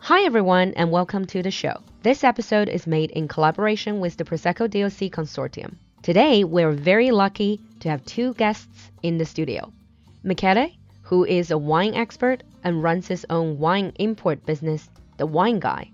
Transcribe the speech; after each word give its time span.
Hi, 0.00 0.22
everyone, 0.22 0.72
and 0.76 0.90
welcome 0.90 1.26
to 1.26 1.42
the 1.42 1.50
show. 1.50 1.82
This 2.02 2.24
episode 2.24 2.68
is 2.68 2.86
made 2.86 3.10
in 3.10 3.28
collaboration 3.28 4.00
with 4.00 4.16
the 4.16 4.24
Prosecco 4.24 4.70
DOC 4.70 5.10
Consortium. 5.10 5.74
Today, 6.02 6.44
we're 6.44 6.70
very 6.70 7.10
lucky 7.10 7.60
to 7.80 7.90
have 7.90 8.04
two 8.06 8.32
guests 8.34 8.90
in 9.02 9.18
the 9.18 9.26
studio. 9.26 9.70
Michele, 10.22 10.70
who 11.02 11.24
is 11.24 11.50
a 11.50 11.58
wine 11.58 11.94
expert 11.94 12.44
and 12.62 12.82
runs 12.82 13.08
his 13.08 13.26
own 13.28 13.58
wine 13.58 13.92
import 13.98 14.46
business, 14.46 14.88
The 15.18 15.26
Wine 15.26 15.58
Guy, 15.58 15.90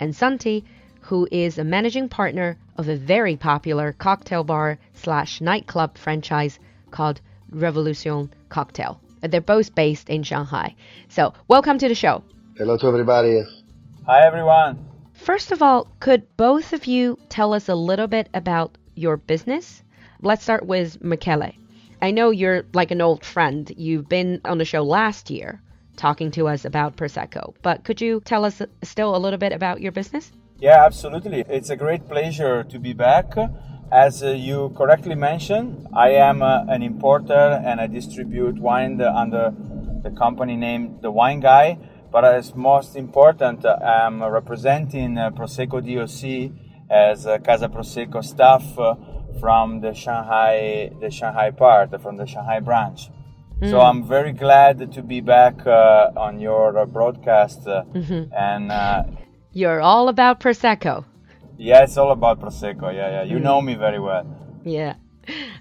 and 0.00 0.14
Santi, 0.14 0.64
who 1.00 1.28
is 1.30 1.58
a 1.58 1.64
managing 1.64 2.08
partner 2.08 2.56
of 2.78 2.88
a 2.88 2.96
very 2.96 3.36
popular 3.36 3.92
cocktail 3.92 4.44
bar 4.44 4.78
slash 4.94 5.40
nightclub 5.40 5.98
franchise 5.98 6.58
called 6.90 7.20
Revolution 7.50 8.32
Cocktail. 8.48 9.00
They're 9.20 9.40
both 9.40 9.74
based 9.74 10.08
in 10.08 10.22
Shanghai. 10.22 10.76
So, 11.08 11.34
welcome 11.48 11.76
to 11.78 11.88
the 11.88 11.94
show. 11.94 12.22
Hello 12.58 12.76
to 12.76 12.86
everybody. 12.86 13.42
Hi, 14.04 14.26
everyone. 14.26 14.86
First 15.14 15.52
of 15.52 15.62
all, 15.62 15.88
could 16.00 16.36
both 16.36 16.74
of 16.74 16.84
you 16.84 17.18
tell 17.30 17.54
us 17.54 17.70
a 17.70 17.74
little 17.74 18.08
bit 18.08 18.28
about 18.34 18.76
your 18.94 19.16
business? 19.16 19.82
Let's 20.20 20.42
start 20.42 20.66
with 20.66 21.02
Michele. 21.02 21.52
I 22.02 22.10
know 22.10 22.28
you're 22.28 22.64
like 22.74 22.90
an 22.90 23.00
old 23.00 23.24
friend. 23.24 23.72
You've 23.78 24.06
been 24.06 24.42
on 24.44 24.58
the 24.58 24.66
show 24.66 24.82
last 24.82 25.30
year 25.30 25.62
talking 25.96 26.30
to 26.32 26.46
us 26.46 26.66
about 26.66 26.94
Prosecco, 26.94 27.54
but 27.62 27.84
could 27.84 28.02
you 28.02 28.20
tell 28.22 28.44
us 28.44 28.60
still 28.82 29.16
a 29.16 29.22
little 29.24 29.38
bit 29.38 29.52
about 29.52 29.80
your 29.80 29.92
business? 29.92 30.30
Yeah, 30.58 30.84
absolutely. 30.84 31.44
It's 31.48 31.70
a 31.70 31.76
great 31.76 32.06
pleasure 32.06 32.64
to 32.64 32.78
be 32.78 32.92
back. 32.92 33.32
As 33.90 34.22
uh, 34.22 34.32
you 34.32 34.74
correctly 34.76 35.14
mentioned, 35.14 35.88
I 35.94 36.10
am 36.10 36.42
uh, 36.42 36.64
an 36.68 36.82
importer 36.82 37.62
and 37.64 37.80
I 37.80 37.86
distribute 37.86 38.58
wine 38.58 39.00
under 39.00 39.54
the 40.02 40.10
company 40.10 40.56
name 40.56 40.98
The 41.00 41.10
Wine 41.10 41.40
Guy 41.40 41.78
but 42.12 42.24
as 42.24 42.54
most 42.54 42.94
important, 42.94 43.64
I'm 43.64 44.22
representing 44.22 45.16
uh, 45.16 45.30
Prosecco 45.30 45.80
DOC 45.80 46.52
as 46.90 47.24
Casa 47.42 47.68
Prosecco 47.68 48.22
staff 48.22 48.78
uh, 48.78 48.94
from 49.40 49.80
the 49.80 49.94
Shanghai, 49.94 50.92
the 51.00 51.10
Shanghai 51.10 51.50
part, 51.50 52.00
from 52.02 52.18
the 52.18 52.26
Shanghai 52.26 52.60
branch. 52.60 53.08
Mm. 53.60 53.70
So 53.70 53.80
I'm 53.80 54.04
very 54.06 54.32
glad 54.32 54.92
to 54.92 55.02
be 55.02 55.20
back 55.20 55.66
uh, 55.66 56.10
on 56.16 56.38
your 56.38 56.84
broadcast, 56.86 57.66
uh, 57.66 57.84
mm-hmm. 57.94 58.32
and 58.34 58.70
uh, 58.70 59.04
you're 59.52 59.80
all 59.80 60.08
about 60.08 60.40
prosecco. 60.40 61.04
Yeah, 61.56 61.82
it's 61.82 61.96
all 61.96 62.10
about 62.10 62.40
prosecco. 62.40 62.92
Yeah, 62.92 63.10
yeah, 63.10 63.22
you 63.22 63.38
mm. 63.38 63.42
know 63.42 63.62
me 63.62 63.74
very 63.74 64.00
well. 64.00 64.26
Yeah, 64.64 64.94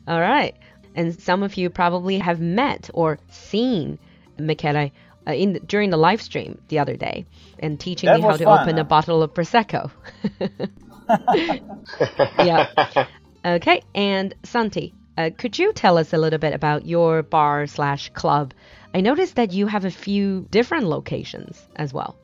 all 0.07 0.19
right. 0.19 0.55
And 0.95 1.17
some 1.17 1.43
of 1.43 1.55
you 1.55 1.69
probably 1.69 2.17
have 2.17 2.41
met 2.41 2.89
or 2.93 3.19
seen 3.29 3.97
Michele 4.37 4.91
uh, 5.27 5.33
in 5.33 5.53
the, 5.53 5.59
during 5.59 5.89
the 5.89 5.97
live 5.97 6.21
stream 6.21 6.61
the 6.69 6.79
other 6.79 6.95
day 6.95 7.25
and 7.59 7.79
teaching 7.79 8.07
that 8.07 8.17
me 8.17 8.21
how 8.21 8.37
to 8.37 8.43
fun, 8.43 8.61
open 8.61 8.75
huh? 8.75 8.81
a 8.81 8.83
bottle 8.83 9.23
of 9.23 9.33
prosecco. 9.33 9.91
yeah. 12.39 13.07
Okay, 13.43 13.81
and 13.95 14.33
Santi, 14.43 14.93
uh, 15.17 15.29
could 15.37 15.57
you 15.57 15.73
tell 15.73 15.97
us 15.97 16.13
a 16.13 16.17
little 16.17 16.39
bit 16.39 16.53
about 16.53 16.85
your 16.85 17.23
bar 17.23 17.67
slash 17.67 18.09
club? 18.09 18.53
I 18.93 19.01
noticed 19.01 19.35
that 19.35 19.51
you 19.53 19.67
have 19.67 19.85
a 19.85 19.91
few 19.91 20.47
different 20.51 20.85
locations 20.85 21.61
as 21.75 21.93
well. 21.93 22.17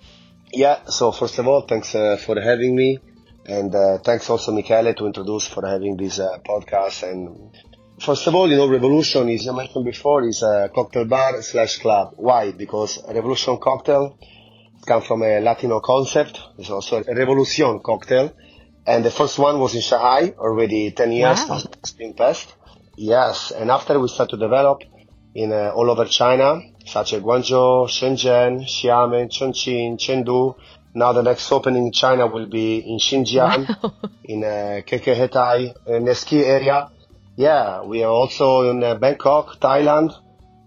Yeah. 0.52 0.86
So 0.86 1.12
first 1.12 1.40
of 1.40 1.48
all, 1.48 1.62
thanks 1.62 1.94
uh, 1.96 2.18
for 2.18 2.40
having 2.40 2.76
me. 2.76 3.00
And 3.46 3.74
uh, 3.74 4.00
thanks 4.00 4.30
also, 4.30 4.52
Michele, 4.52 4.94
to 4.94 5.06
introduce 5.06 5.48
for 5.48 5.66
having 5.66 5.96
this 5.96 6.20
uh, 6.20 6.38
podcast 6.46 7.10
and 7.10 7.52
First 8.00 8.28
of 8.28 8.36
all, 8.36 8.50
you 8.50 8.58
know, 8.58 8.68
Revolution, 8.68 9.28
as 9.30 9.48
I 9.48 9.54
mentioned 9.54 9.86
before, 9.86 10.24
is 10.28 10.44
a 10.44 10.70
cocktail 10.74 11.06
bar 11.06 11.42
slash 11.42 11.80
club. 11.80 12.14
Why? 12.18 12.52
Because 12.52 13.00
Revolution 13.08 13.58
cocktail 13.58 14.18
comes 14.86 15.06
from 15.06 15.24
a 15.24 15.40
Latino 15.40 15.80
concept. 15.80 16.40
It's 16.60 16.70
also 16.70 17.04
a 17.04 17.16
Revolution 17.16 17.80
cocktail. 17.80 18.34
And 18.86 19.04
the 19.04 19.12
first 19.12 19.40
one 19.40 19.60
was 19.60 19.74
in 19.74 19.82
Shanghai 19.82 20.34
already 20.38 20.92
10 20.92 21.12
years 21.12 21.46
wow. 21.50 21.62
it's 21.80 21.92
been 21.92 22.14
passed. 22.14 22.54
Yes. 22.96 23.52
And 23.52 23.72
after 23.72 24.00
we 24.00 24.08
start 24.08 24.30
to 24.30 24.38
develop 24.38 24.84
in 25.34 25.52
uh, 25.52 25.72
all 25.76 25.90
over 25.90 26.06
China, 26.06 26.62
such 26.86 27.14
as 27.14 27.22
Guangzhou, 27.22 27.88
Shenzhen, 27.88 28.62
Xiamen, 28.62 29.30
Chongqing, 29.30 29.98
Chengdu. 29.98 30.56
Now 30.94 31.14
the 31.14 31.22
next 31.22 31.52
opening 31.52 31.88
in 31.88 31.92
China 31.92 32.28
will 32.28 32.48
be 32.48 32.78
in 32.78 32.98
Xinjiang, 32.98 33.84
wow. 33.84 33.94
in 34.24 34.44
uh, 34.44 34.82
Kekehetai, 34.86 35.88
in 35.88 36.06
the 36.06 36.16
ski 36.16 36.46
area. 36.46 36.90
Yeah, 37.38 37.84
we 37.84 38.04
are 38.04 38.10
also 38.10 38.68
in 38.68 38.84
uh, 38.84 38.96
Bangkok, 38.96 39.60
Thailand, 39.60 40.12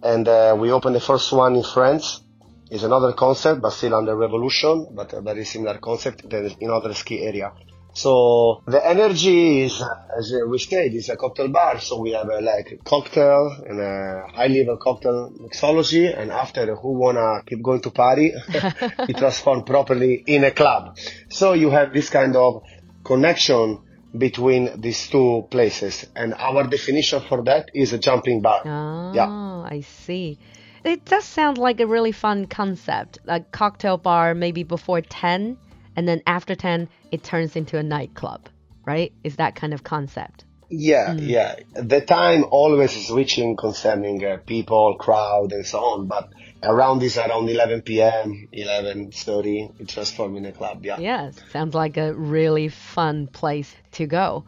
and 0.05 0.29
uh, 0.29 0.57
we 0.57 0.71
opened 0.71 0.95
the 0.95 1.01
first 1.01 1.33
one 1.33 1.57
in 1.57 1.65
France. 1.65 2.23
It's 2.71 2.85
another 2.85 3.13
concept, 3.13 3.61
but 3.61 3.71
still 3.71 3.97
under 3.97 4.15
Revolution, 4.15 4.87
but 4.95 5.13
a 5.13 5.21
very 5.21 5.45
similar 5.45 5.79
concept 5.79 6.33
in 6.33 6.71
other 6.71 6.95
ski 6.95 7.23
area. 7.23 7.51
So 7.93 8.63
the 8.69 8.87
energy 8.87 9.63
is, 9.63 9.83
as 10.17 10.33
we 10.47 10.59
said, 10.61 10.95
is 10.95 11.09
a 11.09 11.17
cocktail 11.17 11.49
bar. 11.49 11.81
So 11.81 12.01
we 12.01 12.13
have 12.13 12.29
a 12.29 12.41
like 12.41 12.79
cocktail 12.85 13.65
and 13.67 13.81
a 13.81 14.27
high 14.33 14.47
level 14.47 14.77
cocktail 14.77 15.33
mixology. 15.41 16.17
And 16.17 16.31
after 16.31 16.77
who 16.77 16.93
wanna 16.93 17.43
keep 17.45 17.65
going 17.65 17.81
to 17.81 17.91
party, 17.91 18.33
we 19.09 19.15
transform 19.15 19.65
properly 19.65 20.23
in 20.25 20.45
a 20.45 20.53
club. 20.53 20.97
So 21.31 21.55
you 21.55 21.71
have 21.71 21.93
this 21.93 22.11
kind 22.11 22.37
of 22.37 22.63
connection 23.03 23.81
between 24.17 24.81
these 24.81 25.09
two 25.09 25.47
places. 25.51 26.07
And 26.17 26.35
our 26.35 26.67
definition 26.67 27.21
for 27.21 27.43
that 27.45 27.71
is 27.75 27.93
a 27.93 27.99
jumping 27.99 28.41
bar. 28.41 28.63
Oh, 28.65 29.13
yeah. 29.15 29.29
I 29.29 29.83
see. 29.83 30.39
It 30.85 31.05
does 31.05 31.25
sound 31.25 31.59
like 31.59 31.81
a 31.81 31.87
really 31.87 32.13
fun 32.13 32.47
concept. 32.47 33.19
A 33.27 33.41
cocktail 33.41 33.99
bar 33.99 34.35
maybe 34.35 34.63
before 34.63 35.01
10, 35.03 35.59
and 35.97 36.09
then 36.09 36.23
after 36.27 36.55
10, 36.55 36.89
it 37.13 37.23
turns 37.23 37.55
into 37.57 37.77
a 37.77 37.83
nightclub, 37.83 38.49
right? 38.87 39.13
Is 39.23 39.37
that 39.37 39.55
kind 39.57 39.75
of 39.75 39.85
concept? 39.85 40.45
Yeah, 40.71 41.15
mm. 41.15 41.29
yeah. 41.29 41.57
The 41.75 42.01
time 42.01 42.45
always 42.49 42.97
is 42.97 43.11
reaching 43.11 43.57
concerning 43.57 44.25
uh, 44.25 44.39
people, 44.47 44.95
crowd, 44.99 45.53
and 45.53 45.67
so 45.67 45.81
on. 45.81 46.07
But 46.07 46.31
around 46.63 47.01
this, 47.01 47.19
around 47.19 47.49
11 47.49 47.83
p.m., 47.83 48.49
11:30, 48.53 49.81
it 49.81 49.89
transforms 49.89 50.39
in 50.39 50.47
a 50.47 50.53
club. 50.53 50.85
Yeah. 50.85 50.99
Yeah, 50.99 51.31
sounds 51.51 51.75
like 51.75 51.97
a 51.97 52.15
really 52.15 52.69
fun 52.69 53.27
place 53.27 53.75
to 53.93 54.07
go. 54.07 54.45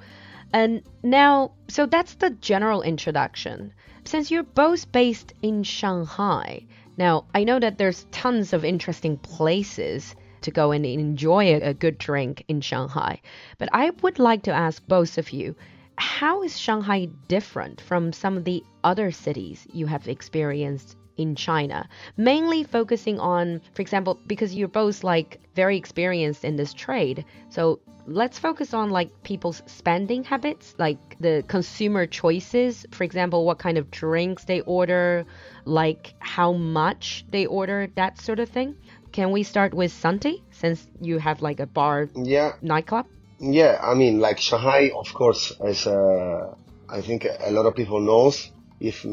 And 0.52 0.82
now, 1.02 1.52
so 1.68 1.86
that's 1.86 2.14
the 2.14 2.30
general 2.30 2.82
introduction. 2.82 3.72
Since 4.04 4.30
you're 4.30 4.42
both 4.42 4.92
based 4.92 5.32
in 5.42 5.64
Shanghai, 5.64 6.66
now 6.96 7.24
I 7.34 7.44
know 7.44 7.58
that 7.58 7.78
there's 7.78 8.06
tons 8.12 8.52
of 8.52 8.64
interesting 8.64 9.16
places 9.16 10.14
to 10.42 10.50
go 10.50 10.72
and 10.72 10.84
enjoy 10.84 11.54
a, 11.54 11.70
a 11.70 11.74
good 11.74 11.98
drink 11.98 12.44
in 12.48 12.60
Shanghai. 12.60 13.20
But 13.58 13.70
I 13.72 13.90
would 14.02 14.18
like 14.18 14.42
to 14.44 14.52
ask 14.52 14.86
both 14.86 15.18
of 15.18 15.30
you 15.30 15.56
how 16.02 16.42
is 16.42 16.58
Shanghai 16.58 17.08
different 17.28 17.80
from 17.80 18.12
some 18.12 18.36
of 18.36 18.44
the 18.44 18.64
other 18.82 19.12
cities 19.12 19.68
you 19.72 19.86
have 19.86 20.08
experienced 20.08 20.96
in 21.16 21.36
China? 21.36 21.88
Mainly 22.16 22.64
focusing 22.64 23.20
on, 23.20 23.60
for 23.72 23.82
example, 23.82 24.18
because 24.26 24.52
you're 24.52 24.66
both 24.66 25.04
like 25.04 25.40
very 25.54 25.76
experienced 25.76 26.44
in 26.44 26.56
this 26.56 26.74
trade. 26.74 27.24
So 27.50 27.78
let's 28.06 28.36
focus 28.36 28.74
on 28.74 28.90
like 28.90 29.10
people's 29.22 29.62
spending 29.66 30.24
habits, 30.24 30.74
like 30.76 30.98
the 31.20 31.44
consumer 31.46 32.04
choices. 32.06 32.84
For 32.90 33.04
example, 33.04 33.44
what 33.44 33.60
kind 33.60 33.78
of 33.78 33.88
drinks 33.92 34.44
they 34.44 34.60
order, 34.62 35.24
like 35.64 36.14
how 36.18 36.52
much 36.52 37.24
they 37.30 37.46
order, 37.46 37.86
that 37.94 38.20
sort 38.20 38.40
of 38.40 38.48
thing. 38.48 38.74
Can 39.12 39.30
we 39.30 39.44
start 39.44 39.72
with 39.72 39.92
Santi 39.92 40.42
since 40.50 40.84
you 41.00 41.18
have 41.18 41.42
like 41.42 41.60
a 41.60 41.66
bar 41.66 42.08
yeah. 42.16 42.54
nightclub? 42.60 43.06
Yeah, 43.42 43.80
I 43.82 43.94
mean, 43.94 44.20
like 44.20 44.38
Shanghai, 44.38 44.92
of 44.94 45.12
course, 45.12 45.52
is 45.64 45.86
uh, 45.88 46.54
I 46.88 47.00
think 47.00 47.26
a 47.26 47.50
lot 47.50 47.66
of 47.66 47.74
people 47.74 48.00
knows. 48.00 48.50
If 48.78 49.04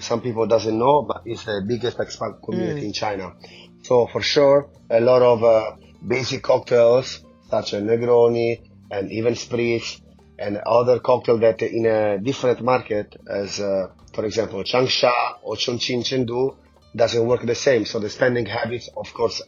some 0.00 0.20
people 0.20 0.46
doesn't 0.46 0.76
know, 0.76 1.02
but 1.02 1.22
it's 1.24 1.44
the 1.44 1.64
biggest 1.66 1.98
expat 1.98 2.42
community 2.42 2.82
mm. 2.82 2.84
in 2.86 2.92
China. 2.92 3.34
So 3.82 4.08
for 4.08 4.20
sure, 4.20 4.68
a 4.90 5.00
lot 5.00 5.22
of 5.22 5.44
uh, 5.44 5.76
basic 6.06 6.42
cocktails 6.42 7.20
such 7.48 7.74
as 7.74 7.82
Negroni 7.82 8.62
and 8.90 9.10
even 9.12 9.34
spritz 9.34 10.00
and 10.38 10.56
other 10.58 10.98
cocktail 10.98 11.38
that 11.38 11.62
in 11.62 11.86
a 11.86 12.18
different 12.18 12.62
market 12.62 13.14
as, 13.28 13.60
uh, 13.60 13.88
for 14.12 14.24
example, 14.24 14.62
Changsha 14.64 15.12
or 15.42 15.54
Chongqing, 15.54 16.02
Chengdu 16.02 16.56
doesn't 16.96 17.26
work 17.26 17.44
the 17.44 17.54
same. 17.54 17.84
So 17.84 18.00
the 18.00 18.10
spending 18.10 18.46
habits, 18.46 18.88
of 18.96 19.12
course, 19.14 19.42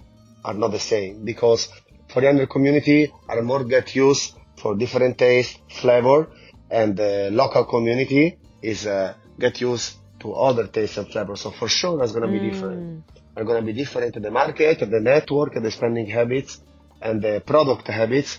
are 0.45 0.55
not 0.55 0.73
the 0.73 0.81
same 0.81 1.25
because 1.25 1.69
foreigner 2.13 2.47
community 2.47 3.13
are 3.29 3.43
more 3.43 3.65
get 3.65 3.95
used 3.95 4.35
for 4.57 4.77
different 4.77 5.19
taste, 5.19 5.59
flavor, 5.69 6.29
and 6.71 6.97
the 6.97 7.31
local 7.33 7.65
community 7.65 8.39
is 8.63 8.87
uh, 8.87 9.15
get 9.39 9.61
used 9.61 9.97
to 10.21 10.33
other 10.35 10.67
taste 10.69 10.99
and 10.99 11.09
flavor. 11.09 11.37
So 11.37 11.51
for 11.51 11.69
sure, 11.69 11.99
that's 11.99 12.13
going 12.13 12.23
to 12.23 12.33
be 12.39 12.51
different. 12.51 13.05
Are 13.37 13.45
going 13.45 13.61
to 13.61 13.67
be 13.67 13.73
different 13.73 14.15
the 14.15 14.31
market, 14.31 14.79
the 14.79 15.01
network, 15.01 15.55
the 15.55 15.71
spending 15.71 16.07
habits, 16.07 16.61
and 17.01 17.21
the 17.21 17.43
product 17.45 17.89
habits. 17.89 18.39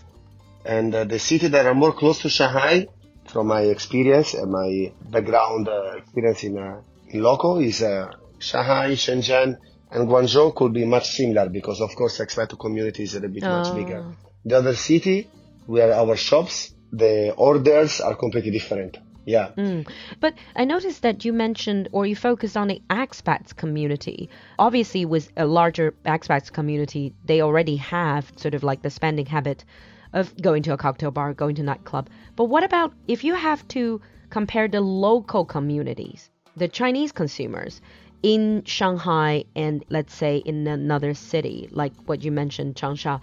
And 0.66 0.94
uh, 0.96 1.04
the 1.04 1.19
city 1.19 1.48
that 1.50 1.66
are 1.66 1.74
more 1.74 1.94
close 1.94 2.19
to 2.22 2.30
Shanghai, 2.30 2.88
from 3.28 3.48
my 3.48 3.62
experience 3.62 4.34
and 4.34 4.52
my 4.52 4.92
background 5.10 5.68
uh, 5.68 5.98
experience 5.98 6.44
in, 6.44 6.58
uh, 6.58 6.81
in 7.10 7.22
local, 7.22 7.60
is 7.60 7.81
uh, 7.81 8.12
Shanghai, 8.40 8.92
Shenzhen, 8.92 9.58
and 9.94 10.07
Guangzhou 10.10 10.56
could 10.56 10.74
be 10.74 10.86
much 10.86 11.10
similar 11.12 11.50
because, 11.50 11.80
of 11.81 11.95
course, 11.95 12.18
the 12.18 12.25
expat 12.25 12.57
community 12.60 13.04
is 13.04 13.16
a 13.16 13.22
bit 13.22 13.44
much 13.44 13.68
Oh. 13.68 13.75
bigger. 13.75 14.06
The 14.45 14.57
other 14.57 14.75
city 14.75 15.28
where 15.68 15.94
our 15.94 16.16
shops, 16.16 16.74
the 16.92 17.34
orders 17.38 18.01
are 18.01 18.16
completely 18.16 18.51
different. 18.51 18.98
Yeah. 19.25 19.51
Mm. 19.57 19.88
But 20.19 20.34
I 20.56 20.66
noticed 20.66 21.01
that 21.04 21.24
you 21.24 21.31
mentioned 21.31 21.88
or 21.94 22.06
you 22.06 22.16
focused 22.16 22.57
on 22.57 22.68
the 22.68 22.81
expats 22.90 23.56
community. 23.56 24.30
Obviously, 24.60 25.06
with 25.06 25.31
a 25.38 25.45
larger 25.45 25.94
expats 26.06 26.51
community, 26.51 27.13
they 27.25 27.42
already 27.42 27.78
have 27.78 28.31
sort 28.36 28.54
of 28.54 28.63
like 28.63 28.81
the 28.81 28.90
spending 28.90 29.25
habit 29.28 29.63
of 30.12 30.36
going 30.42 30.63
to 30.63 30.74
a 30.74 30.78
cocktail 30.78 31.12
bar, 31.12 31.34
going 31.34 31.56
to 31.56 31.63
nightclub. 31.63 32.10
But 32.36 32.45
what 32.45 32.63
about 32.66 32.94
if 33.07 33.24
you 33.24 33.34
have 33.34 33.66
to 33.69 34.01
compare 34.30 34.68
the 34.68 34.81
local 34.81 35.45
communities, 35.45 36.30
the 36.57 36.68
Chinese 36.68 37.12
consumers 37.13 37.80
in 38.24 38.64
Shanghai 38.66 39.44
and 39.56 39.84
let's 39.90 40.16
say 40.16 40.38
in 40.38 40.66
another 40.66 41.14
city, 41.14 41.68
like 41.72 41.94
what 42.06 42.24
you 42.24 42.31
mentioned, 42.31 42.75
Changsha? 42.75 43.20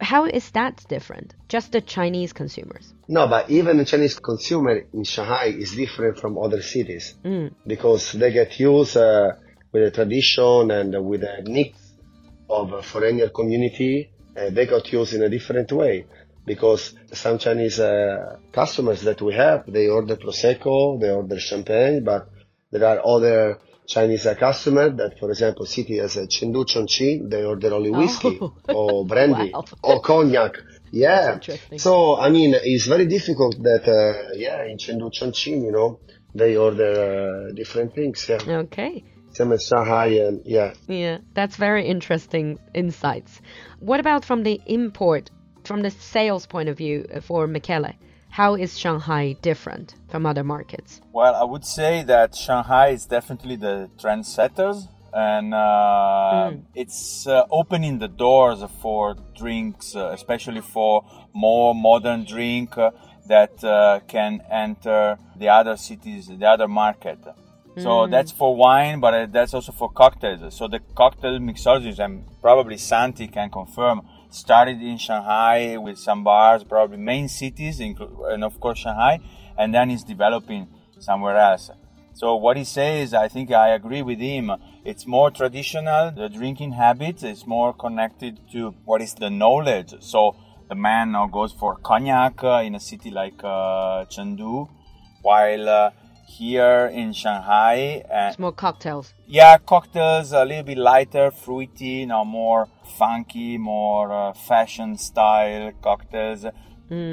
How 0.00 0.26
is 0.26 0.50
that 0.52 0.84
different? 0.88 1.34
Just 1.48 1.72
the 1.72 1.80
Chinese 1.80 2.32
consumers. 2.32 2.94
No, 3.08 3.26
but 3.26 3.50
even 3.50 3.78
the 3.78 3.84
Chinese 3.84 4.16
consumer 4.20 4.84
in 4.92 5.02
Shanghai 5.02 5.46
is 5.46 5.74
different 5.74 6.18
from 6.20 6.38
other 6.38 6.62
cities 6.62 7.14
Mm. 7.24 7.52
because 7.66 8.12
they 8.12 8.30
get 8.32 8.60
used 8.60 8.96
uh, 8.96 9.32
with 9.72 9.82
the 9.84 9.90
tradition 9.90 10.70
and 10.70 11.04
with 11.04 11.22
the 11.22 11.42
mix 11.50 11.76
of 12.48 12.72
a 12.72 12.82
foreigner 12.82 13.28
community. 13.30 14.10
Uh, 14.36 14.50
they 14.50 14.66
got 14.66 14.92
used 14.92 15.14
in 15.14 15.22
a 15.22 15.28
different 15.28 15.72
way 15.72 16.06
because 16.46 16.94
some 17.12 17.38
Chinese 17.38 17.80
uh, 17.80 18.36
customers 18.52 19.00
that 19.02 19.20
we 19.20 19.34
have, 19.34 19.64
they 19.66 19.88
order 19.88 20.16
prosecco, 20.16 21.00
they 21.00 21.10
order 21.10 21.40
champagne, 21.40 22.04
but 22.04 22.28
there 22.70 22.84
are 22.84 23.00
other 23.04 23.58
Chinese 23.88 24.26
customers 24.38 24.92
that, 24.98 25.18
for 25.18 25.30
example, 25.30 25.64
city 25.66 25.98
as 25.98 26.16
uh, 26.18 26.26
Chengdu, 26.34 26.64
Chongqing, 26.72 27.30
they 27.30 27.42
order 27.42 27.72
only 27.72 27.90
whiskey 27.90 28.38
Oh. 28.40 28.52
or 28.68 29.06
brandy 29.06 29.50
Wow. 29.52 29.64
or 29.82 30.00
cognac. 30.02 30.52
Yeah. 30.92 31.38
So, 31.78 32.16
I 32.18 32.28
mean, 32.30 32.54
it's 32.72 32.86
very 32.86 33.06
difficult 33.06 33.56
that, 33.62 33.84
uh, 33.88 34.34
yeah, 34.34 34.64
in 34.64 34.76
Chengdu, 34.76 35.10
Chongqing, 35.10 35.62
you 35.64 35.72
know, 35.72 36.00
they 36.34 36.56
order 36.56 37.48
uh, 37.50 37.54
different 37.54 37.94
things. 37.94 38.28
Yeah. 38.28 38.58
Okay. 38.64 39.04
Same 39.32 39.52
as 39.52 39.66
Shanghai 39.66 40.08
and, 40.26 40.42
yeah. 40.44 40.74
Yeah, 40.86 41.18
that's 41.34 41.56
very 41.56 41.86
interesting 41.86 42.58
insights. 42.74 43.40
What 43.80 44.00
about 44.00 44.22
from 44.24 44.42
the 44.42 44.60
import, 44.66 45.30
from 45.64 45.80
the 45.82 45.90
sales 45.90 46.46
point 46.46 46.68
of 46.68 46.76
view 46.76 47.06
uh, 47.14 47.20
for 47.20 47.46
Michele? 47.46 47.92
How 48.38 48.54
is 48.54 48.78
Shanghai 48.78 49.32
different 49.42 49.96
from 50.06 50.24
other 50.24 50.44
markets? 50.44 51.00
Well, 51.12 51.34
I 51.34 51.42
would 51.42 51.64
say 51.64 52.04
that 52.04 52.36
Shanghai 52.36 52.90
is 52.90 53.04
definitely 53.04 53.56
the 53.56 53.90
trendsetters, 53.98 54.86
and 55.12 55.52
uh, 55.52 56.52
it's 56.72 57.26
uh, 57.26 57.46
opening 57.50 57.98
the 57.98 58.06
doors 58.06 58.62
for 58.80 59.16
drinks, 59.36 59.96
uh, 59.96 60.10
especially 60.10 60.60
for 60.60 61.04
more 61.32 61.74
modern 61.74 62.24
drink 62.24 62.78
uh, 62.78 62.92
that 63.26 63.64
uh, 63.64 63.98
can 64.06 64.40
enter 64.48 65.18
the 65.36 65.48
other 65.48 65.76
cities, 65.76 66.28
the 66.28 66.46
other 66.46 66.68
market. 66.68 67.18
So 67.76 68.06
that's 68.06 68.30
for 68.30 68.54
wine, 68.54 69.00
but 69.00 69.14
uh, 69.14 69.26
that's 69.26 69.52
also 69.52 69.72
for 69.72 69.90
cocktails. 69.90 70.54
So 70.54 70.68
the 70.68 70.80
cocktail 70.94 71.38
mixologists, 71.40 71.98
and 71.98 72.24
probably 72.40 72.76
Santi 72.76 73.26
can 73.26 73.50
confirm, 73.50 74.02
started 74.30 74.80
in 74.82 74.98
Shanghai 74.98 75.76
with 75.76 75.98
some 75.98 76.24
bars, 76.24 76.64
probably 76.64 76.98
main 76.98 77.28
cities, 77.28 77.80
and 77.80 78.44
of 78.44 78.60
course 78.60 78.78
Shanghai, 78.78 79.20
and 79.56 79.74
then 79.74 79.90
is 79.90 80.04
developing 80.04 80.68
somewhere 80.98 81.36
else. 81.36 81.70
So 82.14 82.34
what 82.34 82.56
he 82.56 82.64
says, 82.64 83.14
I 83.14 83.28
think 83.28 83.52
I 83.52 83.68
agree 83.68 84.02
with 84.02 84.18
him. 84.18 84.50
It's 84.84 85.06
more 85.06 85.30
traditional. 85.30 86.10
The 86.10 86.28
drinking 86.28 86.72
habits 86.72 87.22
is 87.22 87.46
more 87.46 87.72
connected 87.72 88.40
to 88.52 88.74
what 88.84 89.00
is 89.00 89.14
the 89.14 89.30
knowledge. 89.30 89.94
So 90.00 90.34
the 90.68 90.74
man 90.74 91.12
now 91.12 91.26
goes 91.28 91.52
for 91.52 91.76
cognac 91.76 92.42
uh, 92.42 92.62
in 92.64 92.74
a 92.74 92.80
city 92.80 93.10
like 93.10 93.42
uh, 93.44 94.04
Chengdu, 94.06 94.68
while 95.22 95.68
uh, 95.68 95.90
here 96.38 96.86
in 97.00 97.12
Shanghai, 97.12 98.02
uh, 98.10 98.28
It's 98.30 98.38
more 98.38 98.52
cocktails. 98.52 99.14
yeah, 99.26 99.56
cocktails 99.58 100.32
a 100.32 100.44
little 100.44 100.62
bit 100.70 100.78
lighter, 100.78 101.30
fruity, 101.30 102.04
now 102.06 102.22
more 102.24 102.68
funky, 102.98 103.56
more 103.58 104.12
uh, 104.12 104.32
fashion 104.50 104.96
style 104.98 105.72
cocktails. 105.82 106.44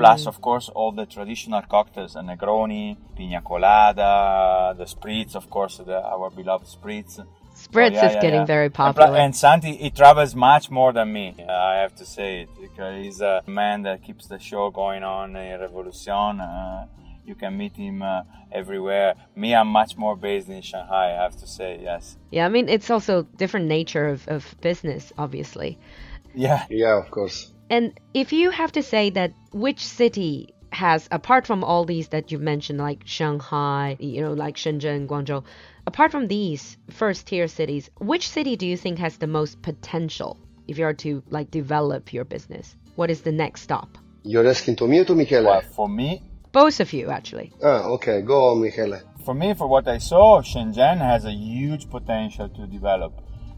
Plus, 0.01 0.25
of 0.25 0.39
course, 0.39 0.69
all 0.69 0.91
the 0.93 1.05
traditional 1.05 1.61
cocktails: 1.75 2.15
a 2.15 2.19
Negroni, 2.21 2.95
Pina 3.17 3.41
Colada, 3.41 4.73
the 4.77 4.85
spritz, 4.85 5.35
of 5.35 5.49
course, 5.49 5.77
the, 5.89 5.97
our 6.13 6.29
beloved 6.29 6.65
spritz. 6.67 7.19
Spritz 7.55 7.91
Oh, 7.91 7.93
yeah, 7.93 8.05
is 8.07 8.13
yeah, 8.15 8.21
getting 8.21 8.39
yeah. 8.41 8.45
very 8.55 8.69
popular. 8.69 9.17
And, 9.17 9.35
Santi, 9.35 9.75
he 9.75 9.89
travels 9.89 10.33
much 10.35 10.69
more 10.71 10.91
than 10.93 11.11
me. 11.11 11.35
I 11.49 11.75
have 11.83 11.93
to 11.95 12.05
say 12.05 12.41
it 12.43 12.49
because 12.61 13.03
he's 13.03 13.19
a 13.21 13.41
man 13.47 13.81
that 13.83 14.01
keeps 14.03 14.27
the 14.27 14.39
show 14.39 14.69
going 14.71 15.03
on 15.03 15.35
in 15.35 15.59
Revolution. 15.59 16.39
Uh, 16.39 16.85
you 17.25 17.35
can 17.35 17.57
meet 17.57 17.75
him 17.75 18.01
uh, 18.01 18.21
everywhere. 18.51 19.15
Me, 19.35 19.55
I'm 19.55 19.67
much 19.67 19.97
more 19.97 20.15
based 20.15 20.49
in 20.49 20.61
Shanghai. 20.61 21.17
I 21.17 21.23
have 21.23 21.35
to 21.37 21.47
say, 21.47 21.79
yes. 21.81 22.17
yeah, 22.31 22.45
I 22.45 22.49
mean, 22.49 22.69
it's 22.69 22.89
also 22.89 23.23
different 23.23 23.67
nature 23.67 24.07
of, 24.07 24.27
of 24.27 24.55
business, 24.61 25.11
obviously. 25.17 25.77
Yeah. 26.33 26.65
Yeah, 26.69 26.97
of 26.97 27.09
course. 27.11 27.51
And 27.69 27.99
if 28.13 28.31
you 28.31 28.51
have 28.51 28.71
to 28.73 28.83
say 28.83 29.09
that 29.11 29.33
which 29.51 29.83
city 29.83 30.53
has, 30.71 31.07
apart 31.11 31.47
from 31.47 31.63
all 31.63 31.85
these 31.85 32.09
that 32.09 32.31
you've 32.31 32.41
mentioned, 32.41 32.79
like 32.79 33.01
Shanghai, 33.05 33.97
you 33.99 34.21
know, 34.21 34.33
like 34.33 34.55
Shenzhen, 34.55 35.07
Guangzhou, 35.07 35.43
apart 35.87 36.11
from 36.11 36.27
these 36.27 36.77
first 36.89 37.27
tier 37.27 37.47
cities, 37.47 37.89
which 37.99 38.29
city 38.29 38.55
do 38.55 38.67
you 38.67 38.77
think 38.77 38.99
has 38.99 39.17
the 39.17 39.27
most 39.27 39.61
potential 39.61 40.37
if 40.67 40.77
you 40.77 40.85
are 40.85 40.93
to 40.93 41.23
like 41.29 41.49
develop 41.49 42.13
your 42.13 42.25
business? 42.25 42.75
What 42.95 43.09
is 43.09 43.21
the 43.21 43.31
next 43.31 43.61
stop? 43.61 43.97
You're 44.23 44.47
asking 44.47 44.75
to 44.77 44.87
me 44.87 44.99
or 44.99 45.05
to 45.05 45.15
Michele? 45.15 45.45
Well, 45.45 45.61
for 45.61 45.87
me, 45.87 46.21
Both 46.63 46.79
of 46.79 46.89
you, 46.97 47.05
actually. 47.19 47.51
Ah, 47.61 47.81
okay. 47.95 48.17
Go 48.21 48.37
on, 48.49 48.61
Michele. 48.61 48.99
for 49.25 49.33
me, 49.33 49.53
for 49.59 49.67
what 49.67 49.85
I 49.95 49.97
saw, 50.11 50.41
Shenzhen 50.51 50.99
has 51.11 51.25
a 51.25 51.31
huge 51.31 51.83
potential 51.89 52.47
to 52.57 52.61
develop. 52.77 53.11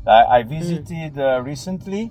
I, 0.07 0.37
I 0.37 0.43
visited 0.43 1.13
uh, 1.19 1.41
recently, 1.51 2.03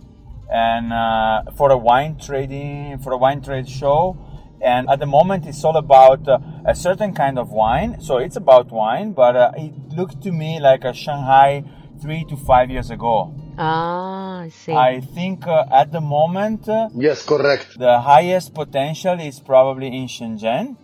and 0.53 0.93
uh, 0.93 1.51
for 1.59 1.69
a 1.73 1.77
wine 1.89 2.15
trading, 2.27 2.99
for 3.05 3.13
a 3.13 3.19
wine 3.25 3.41
trade 3.47 3.69
show, 3.69 4.17
and 4.73 4.89
at 4.89 4.99
the 5.05 5.07
moment 5.07 5.41
it's 5.51 5.65
all 5.65 5.77
about 5.77 6.29
uh, 6.29 6.39
a 6.73 6.75
certain 6.75 7.13
kind 7.15 7.37
of 7.43 7.51
wine. 7.51 7.91
So 8.01 8.19
it's 8.19 8.37
about 8.37 8.67
wine, 8.71 9.09
but 9.23 9.35
uh, 9.37 9.51
it 9.57 9.73
looked 9.99 10.23
to 10.23 10.31
me 10.43 10.61
like 10.61 10.85
a 10.85 10.95
Shanghai 10.95 11.65
three 12.01 12.25
to 12.29 12.37
five 12.37 12.71
years 12.71 12.91
ago. 12.91 13.35
Ah, 13.59 14.41
I 14.41 14.49
see. 14.51 14.73
I 14.73 15.01
think 15.01 15.47
uh, 15.47 15.65
at 15.73 15.93
the 15.93 16.01
moment. 16.01 16.69
Uh, 16.69 16.89
Yes, 16.95 17.25
correct. 17.25 17.79
the 17.79 18.01
highest 18.01 18.55
potential 18.55 19.19
is 19.21 19.41
probably 19.41 19.89
in 19.89 20.07
Shenzhen, 20.09 20.77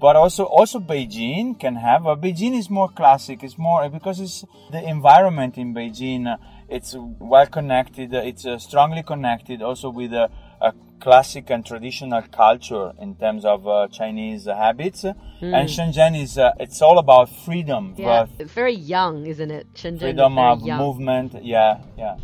but 0.00 0.16
also 0.16 0.44
also 0.44 0.80
Beijing 0.80 1.58
can 1.60 1.76
have. 1.76 2.06
Uh, 2.06 2.16
Beijing 2.16 2.58
is 2.58 2.68
more 2.70 2.88
classic. 2.88 3.42
It's 3.44 3.58
more 3.58 3.88
because 3.88 4.18
it's 4.20 4.44
the 4.72 4.82
environment 4.82 5.58
in 5.58 5.74
Beijing. 5.74 6.26
uh, 6.26 6.36
it's 6.68 6.94
well 7.34 7.46
connected. 7.46 8.14
uh, 8.14 8.18
It's 8.30 8.44
uh, 8.44 8.58
strongly 8.58 9.02
connected 9.02 9.62
also 9.62 9.88
with 9.90 10.12
a, 10.12 10.28
a 10.60 10.72
classic 11.00 11.50
and 11.50 11.64
traditional 11.64 12.22
culture 12.22 12.92
in 13.00 13.14
terms 13.14 13.44
of 13.44 13.66
uh, 13.66 13.88
Chinese 13.88 14.46
habits. 14.46 15.04
And 15.04 15.68
Shenzhen 15.68 16.20
is 16.20 16.36
uh, 16.38 16.52
it's 16.58 16.82
all 16.82 16.98
about 16.98 17.28
freedom, 17.28 17.94
yeah, 17.96 18.26
it's 18.38 18.52
very 18.52 18.74
young, 18.74 19.26
isn't 19.26 19.50
it? 19.50 19.66
Shenzhen 19.74 20.00
freedom 20.00 20.34
very 20.34 20.48
of 20.48 20.62
young. 20.62 20.78
movement. 20.78 21.44
Yeah, 21.44 21.78
yeah. 21.96 22.16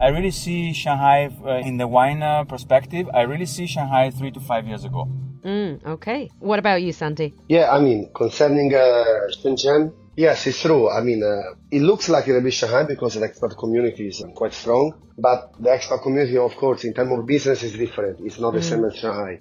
I 0.00 0.08
really 0.08 0.30
see 0.30 0.72
Shanghai 0.72 1.30
uh, 1.44 1.66
in 1.66 1.76
the 1.76 1.88
wine 1.88 2.22
uh, 2.22 2.44
perspective. 2.44 3.08
I 3.12 3.22
really 3.22 3.46
see 3.46 3.66
Shanghai 3.66 4.10
three 4.10 4.30
to 4.30 4.40
five 4.40 4.66
years 4.66 4.84
ago. 4.84 5.08
Mm, 5.44 5.84
okay. 5.84 6.30
What 6.38 6.60
about 6.60 6.82
you, 6.82 6.92
Santi? 6.92 7.34
Yeah, 7.48 7.72
I 7.72 7.80
mean, 7.80 8.10
concerning 8.14 8.72
uh, 8.72 9.04
Shenzhen, 9.42 9.92
yes, 10.16 10.46
it's 10.46 10.60
true. 10.60 10.90
I 10.90 11.02
mean, 11.02 11.22
uh, 11.22 11.54
it 11.70 11.80
looks 11.80 12.08
like 12.08 12.28
it'll 12.28 12.42
be 12.42 12.50
Shanghai 12.50 12.84
because 12.84 13.14
the 13.14 13.24
expert 13.24 13.56
community 13.56 14.08
is 14.08 14.24
quite 14.34 14.52
strong, 14.52 14.94
but 15.18 15.52
the 15.60 15.70
expert 15.72 16.02
community, 16.02 16.36
of 16.36 16.56
course, 16.56 16.84
in 16.84 16.94
terms 16.94 17.18
of 17.18 17.26
business 17.26 17.62
is 17.62 17.74
different. 17.74 18.20
It's 18.20 18.38
not 18.38 18.54
the 18.54 18.62
same 18.62 18.84
as 18.84 18.96
Shanghai. 18.96 19.40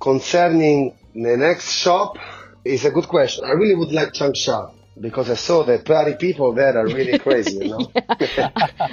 Concerning 0.00 0.96
the 1.14 1.36
next 1.36 1.72
shop, 1.72 2.16
is 2.64 2.84
a 2.84 2.90
good 2.90 3.08
question. 3.08 3.44
I 3.44 3.52
really 3.52 3.74
would 3.74 3.92
like 3.92 4.12
Changsha 4.12 4.72
because 5.00 5.30
I 5.30 5.34
saw 5.34 5.64
the 5.64 5.78
party 5.78 6.14
people 6.14 6.52
there 6.54 6.76
are 6.76 6.86
really 6.86 7.18
crazy, 7.18 7.64
you 7.64 7.68
know? 7.70 7.90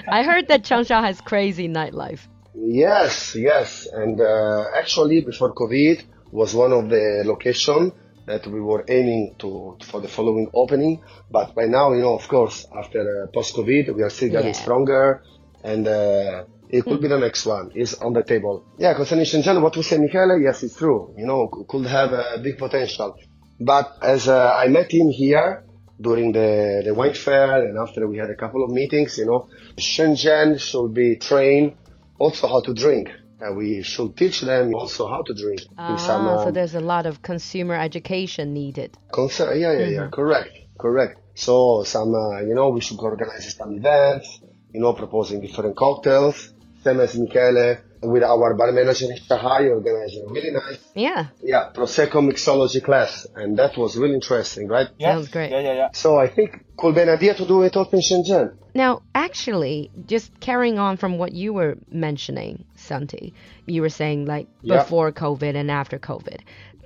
I 0.07 0.23
heard 0.23 0.47
that 0.47 0.63
Changsha 0.63 1.03
has 1.03 1.21
crazy 1.21 1.67
nightlife. 1.67 2.21
Yes, 2.55 3.35
yes. 3.35 3.88
And 3.91 4.19
uh, 4.19 4.65
actually, 4.75 5.21
before 5.21 5.53
COVID, 5.53 6.03
was 6.31 6.53
one 6.53 6.71
of 6.71 6.89
the 6.89 7.23
location 7.25 7.91
that 8.29 8.45
we 8.48 8.62
were 8.69 8.83
aiming 8.98 9.24
to 9.41 9.50
for 9.89 10.00
the 10.01 10.07
following 10.17 10.48
opening. 10.53 10.93
But 11.38 11.48
by 11.59 11.65
now, 11.77 11.86
you 11.95 12.01
know, 12.05 12.15
of 12.21 12.25
course, 12.36 12.57
after 12.81 13.01
uh, 13.24 13.27
post-COVID, 13.38 13.86
we 13.98 14.01
are 14.07 14.13
still 14.17 14.29
getting 14.38 14.53
Yeah. 14.55 14.63
stronger, 14.65 15.03
and 15.71 15.83
uh, 15.88 16.43
it 16.77 16.81
could 16.88 17.01
be 17.05 17.09
the 17.15 17.21
next 17.27 17.43
one. 17.57 17.65
Is 17.83 17.91
on 18.05 18.12
the 18.13 18.24
table. 18.33 18.55
Yeah, 18.77 18.93
concerning 19.00 19.25
Shenzhen, 19.31 19.57
what 19.65 19.75
we 19.75 19.83
say, 19.89 19.98
Michele, 19.98 20.36
yes, 20.48 20.63
it's 20.65 20.77
true. 20.83 21.00
You 21.19 21.25
know, 21.29 21.39
could 21.71 21.88
have 22.00 22.12
a 22.13 22.38
big 22.45 22.55
potential. 22.65 23.09
But 23.71 23.88
as 24.15 24.21
uh, 24.29 24.53
I 24.63 24.67
met 24.77 24.89
him 25.00 25.09
here 25.09 25.50
during 26.07 26.31
the, 26.31 26.83
the 26.86 26.93
wine 26.93 27.13
fair 27.25 27.48
and 27.67 27.75
after 27.86 28.07
we 28.07 28.17
had 28.24 28.29
a 28.29 28.36
couple 28.43 28.62
of 28.63 28.69
meetings, 28.79 29.17
you 29.17 29.25
know, 29.25 29.41
Shenzhen 29.77 30.50
should 30.67 30.93
be 30.93 31.09
trained 31.29 31.69
also 32.24 32.48
how 32.48 32.62
to 32.67 32.74
drink. 32.74 33.09
And 33.41 33.55
we 33.58 33.81
should 33.84 34.17
teach 34.17 34.41
them 34.41 34.74
also 34.75 35.08
how 35.08 35.22
to 35.24 35.34
drink. 35.34 35.62
in 35.62 35.98
some, 35.98 36.27
Ah, 36.27 36.43
so 36.43 36.48
um, 36.48 36.53
there's 36.53 36.75
a 36.75 36.79
lot 36.81 37.05
of 37.05 37.22
consumer 37.22 37.75
education 37.75 38.53
needed. 38.53 38.98
concern. 39.13 39.60
Yeah, 39.60 39.74
yeah, 39.79 39.88
yeah. 39.88 40.08
Correct, 40.12 40.50
correct. 40.77 41.19
So 41.36 41.84
some, 41.86 42.13
uh, 42.13 42.41
you 42.41 42.53
know, 42.53 42.69
we 42.69 42.81
should 42.81 43.00
organize 43.00 43.55
some 43.55 43.75
events, 43.77 44.41
you 44.74 44.81
know, 44.81 44.91
proposing 44.93 45.39
different 45.41 45.75
cocktails. 45.77 46.53
Same 46.84 47.00
as 47.00 47.15
Michele 47.17 47.77
with 48.01 48.24
our 48.24 48.53
bar 48.55 48.72
manager 48.72 49.05
in 49.12 49.17
Shanghai 49.17 49.67
organizing 49.67 50.25
really 50.29 50.51
nice, 50.51 50.79
Yeah. 50.96 51.27
yeah, 51.43 51.69
Prosecco 51.74 52.19
mixology 52.29 52.81
class. 52.81 53.27
And 53.36 53.58
that 53.60 53.77
was 53.77 53.98
really 53.98 54.15
interesting, 54.15 54.67
right? 54.69 54.88
Yeah. 54.98 55.13
Sounds 55.15 55.27
great. 55.29 55.51
Yeah, 55.51 55.60
yeah, 55.60 55.74
yeah. 55.74 55.89
So 55.93 56.17
I 56.17 56.27
think 56.27 56.63
could 56.77 56.96
be 56.96 57.01
an 57.01 57.10
idea 57.10 57.34
to 57.36 57.46
do 57.46 57.62
it 57.63 57.75
also 57.75 57.98
in 57.98 58.01
Shenzhen. 58.01 58.53
Now, 58.74 59.01
actually, 59.13 59.91
just 60.05 60.39
carrying 60.39 60.79
on 60.79 60.96
from 60.96 61.17
what 61.17 61.34
you 61.34 61.51
were 61.53 61.75
mentioning, 61.91 62.63
Santi, 62.89 63.34
you 63.65 63.81
were 63.81 63.96
saying 64.01 64.25
like 64.25 64.48
Yeah. 64.62 64.77
before 64.77 65.12
COVID 65.25 65.53
and 65.62 65.69
after 65.81 65.98
COVID. 66.00 66.39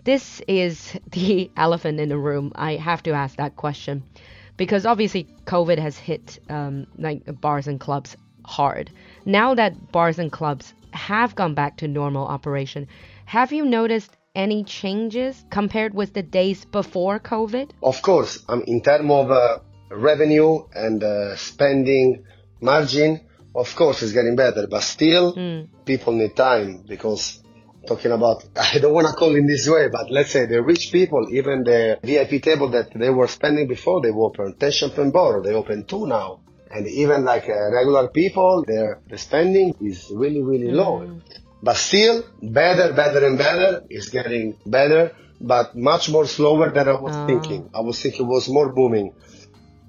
This 0.03 0.41
is 0.48 0.75
the 1.17 1.50
elephant 1.65 2.00
in 2.00 2.10
the 2.10 2.17
room. 2.29 2.51
I 2.69 2.72
have 2.89 3.01
to 3.03 3.12
ask 3.24 3.38
that 3.38 3.55
question 3.55 4.03
because 4.57 4.86
obviously 4.86 5.24
COVID 5.45 5.79
has 5.79 5.98
hit 5.98 6.39
um, 6.50 6.75
like 6.98 7.19
bars 7.41 7.67
and 7.67 7.79
clubs 7.79 8.15
hard. 8.45 8.91
Now 9.25 9.55
that 9.55 9.74
bars 9.91 10.19
and 10.19 10.31
clubs 10.31 10.74
have 10.91 11.36
gone 11.36 11.55
back 11.55 11.77
to 11.77 11.88
normal 11.88 12.25
operation, 12.27 12.88
have 13.25 13.51
you 13.57 13.65
noticed 13.65 14.12
any 14.36 14.63
changes 14.63 15.45
compared 15.50 15.93
with 15.93 16.13
the 16.13 16.24
days 16.24 16.65
before 16.65 17.19
COVID? 17.19 17.72
Of 17.81 18.01
course, 18.01 18.43
um, 18.50 18.63
in 18.67 18.81
terms 18.81 19.10
of 19.12 19.31
uh, 19.31 19.60
revenue 19.89 20.63
and 20.74 21.03
uh, 21.03 21.36
spending 21.36 22.25
margin, 22.62 23.22
of 23.55 23.75
course, 23.75 24.01
it's 24.01 24.13
getting 24.13 24.36
better. 24.36 24.67
But 24.67 24.81
still, 24.83 25.36
mm. 25.36 25.67
people 25.86 26.13
need 26.13 26.36
time 26.36 26.83
because 26.88 27.43
talking 27.88 28.12
about, 28.12 28.43
I 28.55 28.79
don't 28.79 28.93
want 28.93 29.07
to 29.07 29.13
call 29.13 29.36
in 29.36 29.48
this 29.48 29.67
way, 29.67 29.89
but 29.89 30.10
let's 30.10 30.31
say 30.31 30.45
the 30.45 30.62
rich 30.62 30.91
people, 30.91 31.27
even 31.31 31.63
the 31.63 32.00
VIP 32.03 32.41
table 32.41 32.69
that 32.69 32.93
they 32.93 33.10
were 33.10 33.27
spending 33.27 33.67
before, 33.67 34.01
they 34.01 34.10
open 34.10 34.55
10 34.55 34.72
champagne 34.72 35.12
bottle, 35.12 35.41
they 35.41 35.53
open 35.53 35.86
two 35.86 36.07
now. 36.07 36.39
And 36.72 36.88
even 36.88 37.24
like 37.24 37.43
uh, 37.43 37.72
regular 37.72 38.07
people, 38.07 38.63
their 38.65 39.00
the 39.07 39.17
spending 39.19 39.75
is 39.79 40.10
really, 40.12 40.41
really 40.41 40.72
low. 40.72 41.01
Mm. 41.01 41.22
But 41.62 41.77
still, 41.77 42.24
better, 42.41 42.93
better 42.93 43.25
and 43.25 43.38
better 43.38 43.83
is 43.89 44.10
getting 44.10 44.57
better, 44.65 45.15
but 45.39 45.75
much 45.75 46.10
more 46.10 46.25
slower 46.25 46.72
than 46.72 46.88
I 46.88 47.00
was 47.00 47.15
ah. 47.15 47.27
thinking. 47.27 47.69
I 47.74 47.81
was 47.81 48.01
thinking 48.01 48.25
it 48.25 48.29
was 48.29 48.50
more 48.50 48.74
booming. 48.74 49.13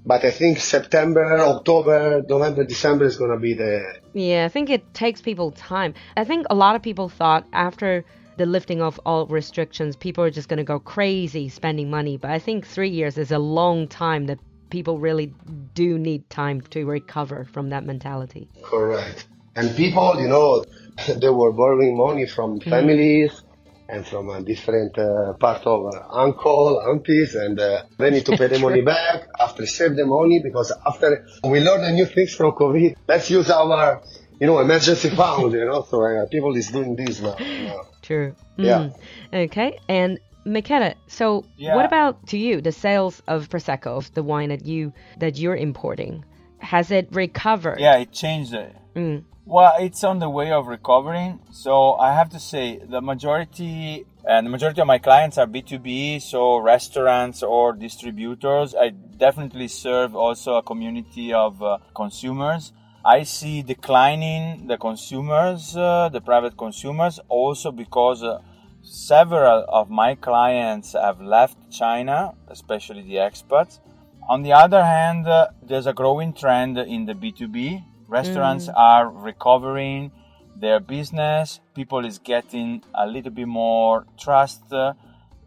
But 0.05 0.23
I 0.23 0.31
think 0.31 0.59
September, 0.59 1.39
October, 1.39 2.21
November, 2.29 2.63
December 2.63 3.05
is 3.05 3.17
going 3.17 3.31
to 3.31 3.39
be 3.39 3.53
the 3.53 3.83
Yeah, 4.13 4.45
I 4.45 4.49
think 4.49 4.69
it 4.69 4.93
takes 4.93 5.21
people 5.21 5.51
time. 5.51 5.95
I 6.15 6.23
think 6.23 6.45
a 6.49 6.55
lot 6.55 6.75
of 6.75 6.81
people 6.83 7.09
thought 7.09 7.47
after 7.53 8.05
the 8.37 8.45
lifting 8.45 8.81
of 8.81 8.99
all 9.05 9.25
restrictions, 9.27 9.95
people 9.95 10.23
are 10.23 10.29
just 10.29 10.47
going 10.47 10.57
to 10.57 10.63
go 10.63 10.79
crazy 10.79 11.49
spending 11.49 11.89
money. 11.89 12.17
But 12.17 12.31
I 12.31 12.39
think 12.39 12.67
three 12.67 12.89
years 12.89 13.17
is 13.17 13.31
a 13.31 13.39
long 13.39 13.87
time 13.87 14.27
that 14.27 14.39
people 14.69 14.99
really 14.99 15.33
do 15.73 15.97
need 15.97 16.29
time 16.29 16.61
to 16.61 16.85
recover 16.85 17.45
from 17.45 17.69
that 17.69 17.85
mentality. 17.85 18.49
Correct. 18.61 19.27
And 19.55 19.75
people, 19.75 20.19
you 20.19 20.27
know, 20.27 20.65
they 21.07 21.29
were 21.29 21.51
borrowing 21.51 21.97
money 21.97 22.27
from 22.27 22.59
mm-hmm. 22.59 22.69
families 22.69 23.41
and 23.87 24.05
from 24.05 24.29
a 24.29 24.41
different 24.41 24.97
uh, 24.97 25.33
part 25.39 25.65
of 25.65 25.93
uh, 25.93 26.07
uncle, 26.11 26.81
aunties, 26.87 27.35
and 27.35 27.59
uh, 27.59 27.83
they 27.97 28.09
need 28.09 28.25
to 28.25 28.35
pay 28.37 28.47
the 28.47 28.59
money 28.59 28.81
back 28.81 29.27
after 29.39 29.65
save 29.65 29.95
the 29.95 30.05
money 30.05 30.41
because 30.43 30.71
after 30.85 31.25
we 31.43 31.59
learn 31.59 31.81
the 31.81 31.91
new 31.91 32.05
things 32.05 32.33
from 32.33 32.51
COVID, 32.53 32.95
let's 33.07 33.29
use 33.29 33.49
our, 33.49 34.01
you 34.39 34.47
know, 34.47 34.59
emergency 34.59 35.09
fund, 35.09 35.53
you 35.53 35.65
know, 35.65 35.85
so 35.89 36.03
uh, 36.03 36.25
people 36.31 36.55
is 36.55 36.67
doing 36.69 36.95
this 36.95 37.21
now. 37.21 37.35
you 37.39 37.63
know. 37.63 37.83
True. 38.01 38.35
Yeah. 38.57 38.89
Mm. 39.33 39.45
Okay. 39.45 39.79
And 39.87 40.19
Michele, 40.45 40.93
so 41.07 41.45
Yeah. 41.57 41.75
what 41.75 41.85
about 41.85 42.27
to 42.27 42.37
you 42.37 42.61
the 42.61 42.71
sales 42.71 43.21
of 43.27 43.49
prosecco, 43.49 43.97
of 43.97 44.13
the 44.13 44.23
wine 44.23 44.49
that 44.49 44.65
you 44.65 44.93
that 45.19 45.37
you're 45.37 45.55
importing? 45.55 46.23
Has 46.59 46.91
it 46.91 47.09
recovered? 47.11 47.79
Yeah, 47.79 47.97
it 47.97 48.11
changed. 48.11 48.53
it. 48.53 48.75
Mm. 48.95 49.23
Well, 49.45 49.73
it's 49.79 50.03
on 50.03 50.19
the 50.19 50.29
way 50.29 50.51
of 50.51 50.67
recovering. 50.67 51.39
So 51.51 51.93
I 51.93 52.13
have 52.13 52.29
to 52.31 52.39
say 52.39 52.79
the 52.79 53.01
majority 53.01 54.05
and 54.27 54.47
the 54.47 54.49
majority 54.49 54.81
of 54.81 54.87
my 54.87 54.97
clients 54.97 55.37
are 55.37 55.45
B2B, 55.45 56.19
so 56.19 56.57
restaurants 56.57 57.43
or 57.43 57.73
distributors. 57.73 58.73
I 58.73 58.89
definitely 58.89 59.67
serve 59.67 60.15
also 60.15 60.55
a 60.55 60.63
community 60.63 61.31
of 61.31 61.61
uh, 61.61 61.77
consumers. 61.95 62.73
I 63.05 63.21
see 63.21 63.61
declining 63.61 64.65
the 64.65 64.77
consumers, 64.77 65.77
uh, 65.77 66.09
the 66.11 66.21
private 66.21 66.57
consumers, 66.57 67.19
also 67.29 67.71
because 67.71 68.23
uh, 68.23 68.39
several 68.81 69.63
of 69.69 69.91
my 69.91 70.15
clients 70.15 70.93
have 70.93 71.21
left 71.21 71.71
China, 71.71 72.33
especially 72.47 73.03
the 73.03 73.17
expats. 73.17 73.79
On 74.27 74.41
the 74.41 74.53
other 74.53 74.83
hand, 74.83 75.27
uh, 75.27 75.49
there's 75.61 75.85
a 75.85 75.93
growing 75.93 76.33
trend 76.33 76.79
in 76.79 77.05
the 77.05 77.13
B2B. 77.13 77.83
Restaurants 78.07 78.69
are 78.75 79.07
recovering 79.07 80.11
their 80.55 80.79
business. 80.79 81.59
People 81.75 82.05
is 82.05 82.17
getting 82.17 82.83
a 82.95 83.05
little 83.05 83.31
bit 83.31 83.47
more 83.47 84.07
trust, 84.17 84.73
uh, 84.73 84.93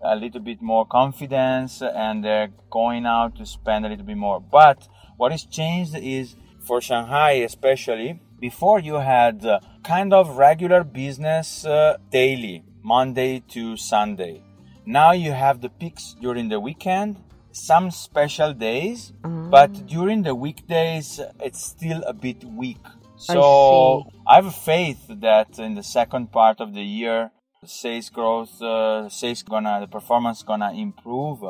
a 0.00 0.14
little 0.14 0.40
bit 0.40 0.62
more 0.62 0.86
confidence, 0.86 1.82
and 1.82 2.22
they're 2.22 2.52
going 2.70 3.04
out 3.04 3.34
to 3.36 3.46
spend 3.46 3.84
a 3.84 3.88
little 3.88 4.06
bit 4.06 4.16
more. 4.16 4.40
But 4.40 4.86
what 5.16 5.32
is 5.32 5.44
changed 5.44 5.96
is 5.96 6.36
for 6.60 6.80
Shanghai, 6.80 7.32
especially, 7.32 8.20
before 8.38 8.78
you 8.78 8.94
had 8.94 9.44
uh, 9.44 9.58
kind 9.82 10.12
of 10.12 10.36
regular 10.36 10.84
business 10.84 11.64
uh, 11.64 11.96
daily, 12.12 12.62
Monday 12.84 13.40
to 13.48 13.76
Sunday. 13.76 14.44
Now 14.86 15.10
you 15.12 15.32
have 15.32 15.62
the 15.62 15.68
peaks 15.68 16.14
during 16.20 16.48
the 16.48 16.60
weekend, 16.60 17.16
some 17.58 17.90
special 17.90 18.52
days, 18.52 19.12
but 19.22 19.86
during 19.86 20.22
the 20.22 20.34
weekdays 20.34 21.20
it's 21.40 21.64
still 21.64 22.02
a 22.04 22.12
bit 22.12 22.44
weak. 22.44 22.84
So 23.16 24.06
I, 24.26 24.36
have 24.36 24.46
a 24.46 24.50
faith 24.52 25.04
that 25.08 25.58
in 25.58 25.74
the 25.74 25.82
second 25.82 26.30
part 26.30 26.60
of 26.60 26.72
the 26.72 26.82
year, 26.82 27.32
sales 27.64 28.10
growth, 28.10 28.62
uh, 28.62 29.08
sales 29.08 29.42
gonna, 29.42 29.80
the 29.80 29.88
performance 29.88 30.42
gonna 30.44 30.72
improve. 30.72 31.42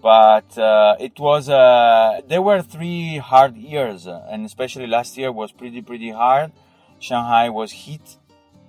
But 0.00 0.56
uh, 0.56 0.96
it 0.98 1.18
was, 1.18 1.50
uh, 1.50 2.22
there 2.28 2.40
were 2.40 2.62
three 2.62 3.18
hard 3.18 3.56
years, 3.56 4.06
and 4.06 4.46
especially 4.46 4.86
last 4.86 5.18
year 5.18 5.30
was 5.32 5.52
pretty 5.52 5.82
pretty 5.82 6.10
hard. 6.10 6.52
Shanghai 6.98 7.50
was 7.50 7.72
hit, 7.72 8.16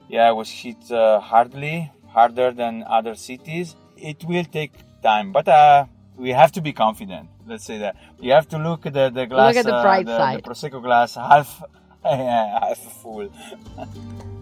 yeah, 0.09 0.29
it 0.29 0.35
was 0.35 0.49
hit 0.49 0.91
uh, 0.91 1.21
hardly, 1.21 1.91
harder 2.09 2.51
than 2.51 2.83
other 2.87 3.15
cities. 3.15 3.75
It 3.95 4.23
will 4.25 4.45
take 4.45 4.73
time, 5.01 5.31
but 5.31 5.47
uh, 5.47 5.85
we 6.17 6.31
have 6.31 6.51
to 6.53 6.61
be 6.61 6.73
confident. 6.73 7.29
Let's 7.47 7.63
say 7.63 7.77
that 7.79 7.95
we 8.19 8.29
have 8.29 8.49
to 8.49 8.57
look 8.57 8.85
at 8.85 8.93
the, 8.93 9.09
the 9.09 9.25
glass, 9.25 9.55
at 9.55 9.65
the 9.65 9.75
uh, 9.75 10.03
the, 10.03 10.17
side. 10.17 10.43
the 10.43 10.49
prosecco 10.49 10.81
glass 10.81 11.15
half 11.15 11.63
half 12.03 12.77
full. 12.77 13.31